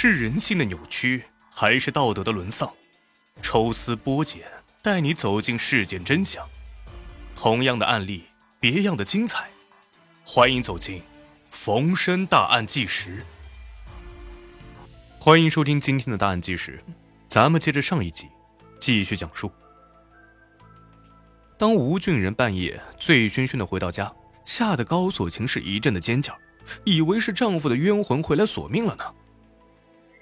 [0.00, 2.72] 是人性的扭曲，还是道德的沦丧？
[3.42, 4.44] 抽丝剥茧，
[4.80, 6.48] 带你走进事件真相。
[7.34, 8.26] 同样的案例，
[8.60, 9.50] 别样的精彩。
[10.22, 11.00] 欢迎走进
[11.50, 13.18] 《逢申大案纪实》。
[15.18, 16.80] 欢迎收听今天的大案纪实，
[17.26, 18.28] 咱们接着上一集
[18.78, 19.50] 继续讲述。
[21.58, 26.38] 当吴俊仁半夜醉醺醺的回到家，吓得高锁琴是一阵的尖叫，
[26.84, 29.04] 以为是丈夫的冤魂回来索命了呢。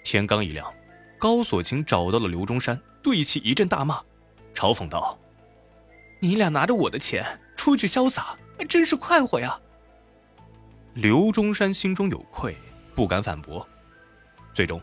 [0.09, 0.73] 天刚一亮，
[1.19, 4.01] 高锁琴找到了刘中山，对其一阵大骂，
[4.55, 5.19] 嘲讽道
[6.23, 8.39] ：“你俩拿着我的钱出去潇洒，
[8.69, 9.59] 真是快活呀！”
[10.95, 12.57] 刘中山心中有愧，
[12.95, 13.67] 不敢反驳。
[14.55, 14.81] 最终，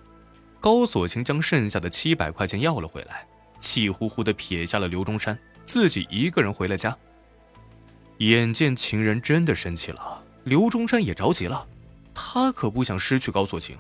[0.60, 3.26] 高锁琴将剩下的七百块钱要了回来，
[3.62, 6.98] 气呼呼的撇下了刘中山，自己一个人回了家。
[8.18, 11.66] 眼见情人真的生气了，刘中山也着急了，
[12.14, 13.78] 他可不想失去高锁琴。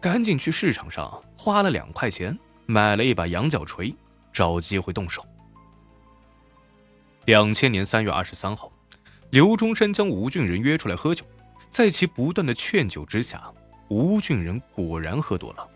[0.00, 3.94] 赶紧去市场上花了两块钱买了一把羊角锤，
[4.32, 5.24] 找机会动手。
[7.26, 8.72] 两千年三月二十三号，
[9.28, 11.24] 刘中山将吴俊仁约出来喝酒，
[11.70, 13.52] 在其不断的劝酒之下，
[13.88, 15.68] 吴俊仁果然喝多了。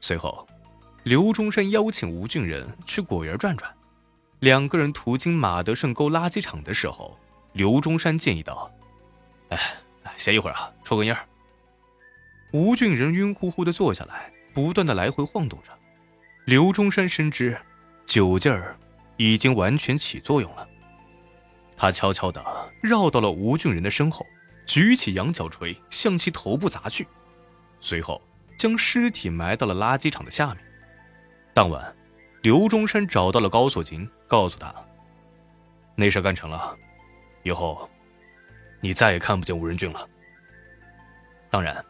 [0.00, 0.46] 随后，
[1.02, 3.70] 刘中山邀请吴俊仁去果园转转。
[4.40, 7.18] 两个人途经马德胜沟垃圾场的时候，
[7.54, 8.70] 刘中山建议道
[9.50, 9.58] ：“哎，
[10.16, 11.16] 歇一会儿啊，抽根烟。”
[12.52, 15.70] 吴俊仁晕乎乎的坐下来，不断的来回晃动着。
[16.44, 17.58] 刘中山深知
[18.06, 18.76] 酒劲儿
[19.16, 20.66] 已经完全起作用了，
[21.76, 22.42] 他悄悄的
[22.80, 24.24] 绕到了吴俊仁的身后，
[24.64, 27.06] 举起羊角锤向其头部砸去，
[27.80, 28.22] 随后
[28.56, 30.58] 将尸体埋到了垃圾场的下面。
[31.52, 31.94] 当晚，
[32.42, 34.72] 刘中山找到了高锁琴，告诉他
[35.96, 36.76] ：“那事干成了，
[37.42, 37.90] 以后
[38.80, 40.08] 你再也看不见吴仁俊了。”
[41.50, 41.84] 当然。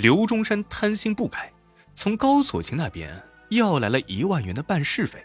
[0.00, 1.52] 刘中山贪心不改，
[1.94, 5.22] 从高锁琴那边要来了一万元的办事费。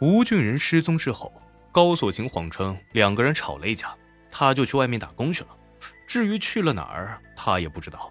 [0.00, 1.30] 吴俊仁失踪之后，
[1.70, 3.94] 高锁琴谎称两个人吵了一架，
[4.30, 5.50] 他就去外面打工去了。
[6.06, 8.10] 至于去了哪儿，他也不知道。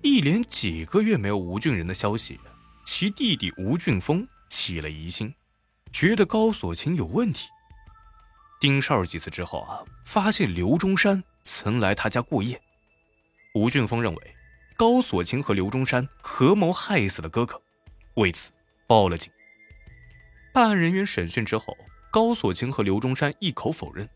[0.00, 2.40] 一连几个月没有吴俊仁的消息，
[2.86, 5.34] 其弟弟吴俊峰起了疑心，
[5.92, 7.50] 觉得高锁琴有问题。
[8.58, 12.58] 盯梢几次之后啊，发现刘中山曾来他家过夜。
[13.54, 14.36] 吴俊峰认为，
[14.76, 17.60] 高锁琴和刘中山合谋害死了哥哥，
[18.14, 18.50] 为此
[18.88, 19.32] 报了警。
[20.52, 21.76] 办案人员审讯之后，
[22.10, 24.08] 高锁琴和刘中山一口否认。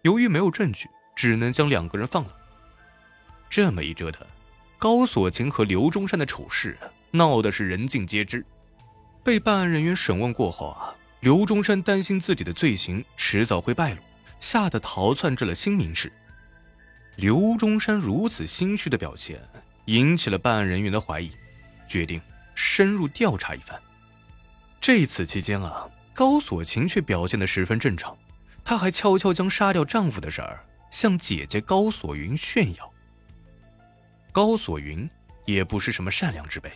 [0.00, 2.34] 由于没有证据，只能将两个人放了。
[3.50, 4.26] 这么一折腾，
[4.78, 6.78] 高锁琴和刘中山的丑事
[7.10, 8.42] 闹得是人尽皆知。
[9.22, 14.00] 被办案人员审问过后啊，刘中山担心自己的罪行迟早会败露，
[14.40, 16.10] 吓得逃窜至了新民市。
[17.16, 19.40] 刘中山如此心虚的表现，
[19.86, 21.32] 引起了办案人员的怀疑，
[21.88, 22.20] 决定
[22.54, 23.80] 深入调查一番。
[24.80, 28.16] 这次期间啊，高锁琴却表现得十分正常，
[28.62, 32.92] 她还悄悄将杀掉丈夫的事儿向姐姐高锁云炫耀。
[34.30, 35.08] 高锁云
[35.46, 36.70] 也不是什么善良之辈，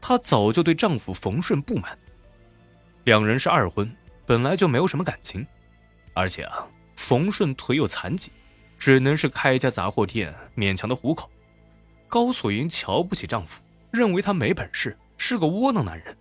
[0.00, 1.96] 她早就对丈夫冯顺不满。
[3.04, 3.94] 两人是二婚，
[4.26, 5.46] 本来就没有什么感情，
[6.14, 6.66] 而且啊，
[6.96, 8.32] 冯顺腿有残疾。
[8.84, 11.30] 只能是开一家杂货店，勉强的糊口。
[12.06, 16.14] 高锁云瞧不起丈夫，认为他没本事，是个窝囊男人。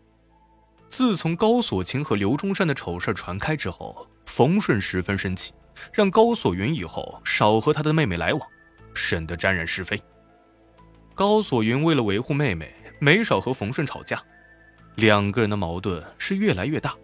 [0.87, 5.51] 自从高锁琴和刘中山的丑事传开之后，冯顺十分生气，
[5.91, 8.41] 让高锁云以后少和他的妹妹来往，
[8.93, 10.01] 省得沾染是非。
[11.13, 14.23] 高锁云为了维护妹妹，没少和冯顺吵架，
[14.95, 16.95] 两个人的矛盾是越来越大。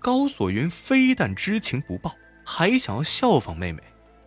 [0.00, 2.12] 高锁云非但知情不报，
[2.44, 3.80] 还想要效仿妹妹。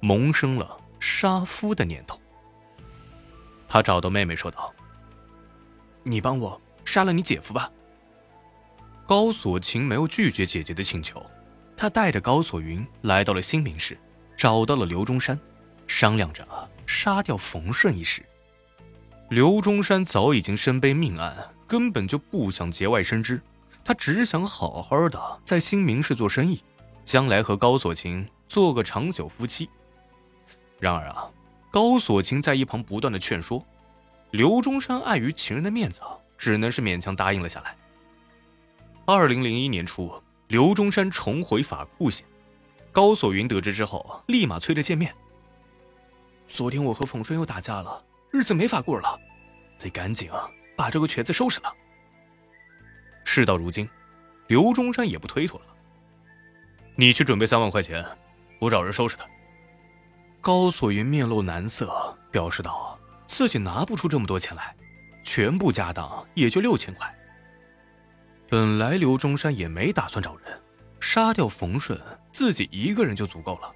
[0.03, 2.19] 萌生了杀夫的念头。
[3.69, 4.73] 他找到妹妹说道
[6.03, 7.71] ：“你帮我杀了你姐夫吧。”
[9.07, 11.25] 高锁琴没有拒绝姐姐的请求，
[11.77, 13.97] 他带着高锁云来到了新民市，
[14.35, 15.39] 找到了刘中山，
[15.87, 16.45] 商量着
[16.85, 18.21] 杀掉冯顺一事。
[19.29, 21.33] 刘中山早已经身背命案，
[21.65, 23.41] 根本就不想节外生枝，
[23.85, 26.61] 他只想好好的在新民市做生意，
[27.05, 29.69] 将来和高锁琴做个长久夫妻。
[30.83, 31.31] 然而啊，
[31.71, 33.65] 高锁琴在一旁不断的劝说，
[34.31, 36.01] 刘中山碍于情人的面子，
[36.37, 37.73] 只能是勉强答应了下来。
[39.05, 42.25] 二零零一年初，刘中山重回法库县，
[42.91, 45.15] 高锁云得知之后，立马催着见面。
[46.49, 49.17] 昨天我和冯顺又打架了，日子没法过了，
[49.79, 51.73] 得赶紧啊把这个瘸子收拾了。
[53.23, 53.89] 事到如今，
[54.47, 55.67] 刘中山也不推脱了，
[56.97, 58.05] 你去准备三万块钱，
[58.59, 59.25] 我找人收拾他。
[60.43, 64.75] 高锁云面露难色，表示道：“自己拿不出这么多钱来，
[65.23, 67.09] 全部家当也就六千块。
[68.49, 70.61] 本来刘中山也没打算找人，
[70.99, 71.97] 杀掉冯顺，
[72.33, 73.73] 自己一个人就足够了。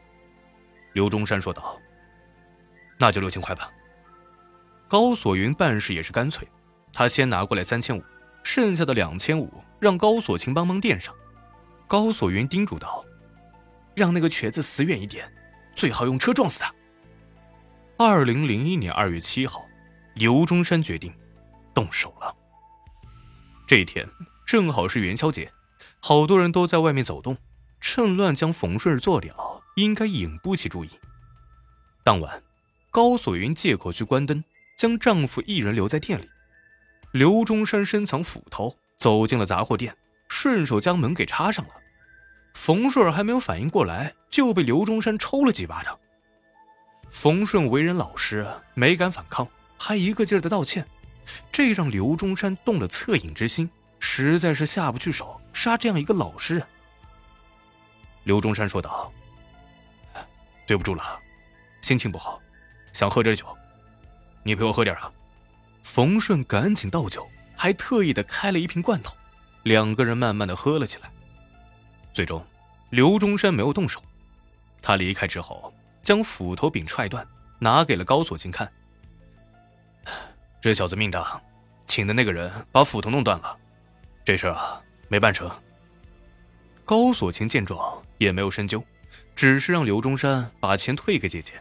[0.91, 1.79] 刘中山说道
[2.99, 3.71] ：“那就六千块吧。”
[4.89, 6.45] 高锁云办事也是干脆，
[6.91, 8.03] 他先拿过来三千五，
[8.43, 11.15] 剩下的两千五让高锁琴帮忙垫上。
[11.87, 13.05] 高锁云叮嘱道
[13.95, 15.31] ：“让那个瘸子死远一点，
[15.77, 16.74] 最好用车撞死他。”
[17.97, 19.65] 二零零一年二月七号，
[20.15, 21.13] 刘中山决定
[21.74, 22.35] 动手了。
[23.65, 24.07] 这一天
[24.45, 25.51] 正好是元宵节，
[26.00, 27.38] 好多人都在外面走动，
[27.79, 30.89] 趁乱将冯顺做掉，应该引不起注意。
[32.03, 32.41] 当晚，
[32.91, 34.44] 高锁云借口去关灯，
[34.77, 36.29] 将丈夫一人留在店里。
[37.12, 39.95] 刘中山深藏斧头，走进了杂货店，
[40.29, 41.74] 顺手将门给插上了。
[42.57, 45.98] 冯顺还没有反应过来，就被刘中山抽了几巴掌。
[47.07, 50.86] 冯顺为人老实，没敢反抗，还一个劲儿的道歉，
[51.51, 53.69] 这让刘中山动了恻隐之心，
[54.00, 56.68] 实在是下不去手杀这样一个老实人。
[58.24, 59.13] 刘中山说道
[60.65, 61.18] ：“对不住了，
[61.81, 62.42] 心情不好，
[62.92, 63.45] 想喝点酒，
[64.42, 65.10] 你陪我喝点啊。”
[65.83, 67.25] 冯顺赶紧倒酒，
[67.56, 69.15] 还特意的开了一瓶罐头，
[69.63, 71.10] 两个人慢慢的喝了起来。
[72.17, 72.43] 最终，
[72.89, 74.01] 刘中山没有动手，
[74.81, 75.71] 他离开之后。
[76.01, 77.23] 将斧头柄踹断，
[77.59, 78.67] 拿给了高锁琴看。
[80.59, 81.39] 这小子命大，
[81.85, 83.55] 请的那个人把斧头弄断了，
[84.25, 85.47] 这事啊没办成。
[86.83, 88.83] 高锁琴见状也没有深究，
[89.35, 91.53] 只是让刘中山把钱退给姐姐。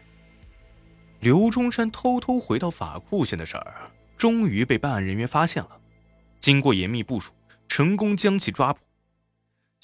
[1.21, 5.79] 刘中山偷偷回到法库县的事儿，终于被办案人员发现了。
[6.41, 7.31] 经过严密部署，
[7.69, 8.81] 成功将其抓捕。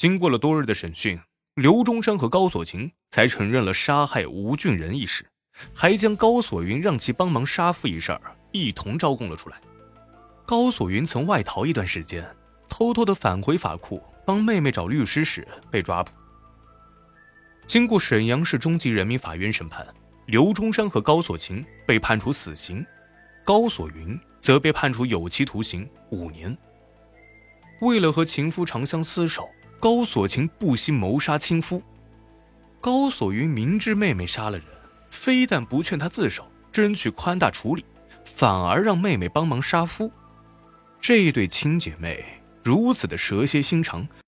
[0.02, 1.16] 经过了多日的审讯。
[1.54, 5.24] 刘中山和高锁琴才承认了杀害吴俊仁一事，
[5.72, 8.20] 还将高锁云让其帮忙杀父一事
[8.50, 9.60] 一同招供了出来。
[10.44, 12.28] 高锁云曾外逃一段时间，
[12.68, 16.10] 偷偷的返回法库帮妹妹找律师时被抓捕。
[17.68, 19.86] 经过沈阳市中级人民法院审判，
[20.26, 22.84] 刘中山和高锁琴被判处死刑，
[23.44, 26.58] 高锁云则被判处有期徒刑五年。
[27.82, 29.48] 为了和情夫长相厮守。
[29.82, 31.82] 高锁琴不惜谋杀亲夫，
[32.80, 34.64] 高锁云明知妹妹杀了人，
[35.10, 37.84] 非但不劝她自首，争取宽大处理，
[38.24, 40.08] 反而让妹妹帮忙杀夫。
[41.00, 42.24] 这一对亲姐妹
[42.62, 44.06] 如此的蛇蝎心肠，